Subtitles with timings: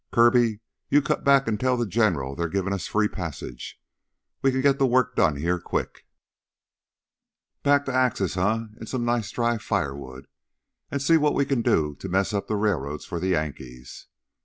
[0.11, 3.79] Kirby, you cut back and tell the General they're givin' us free passage.
[4.41, 6.07] We can get the work done here, quick."
[7.61, 8.41] "Back to axes, eh,
[8.79, 10.25] an' some nice dry firewood
[10.89, 14.07] an' see what we can do to mess up the railroads for the Yankees.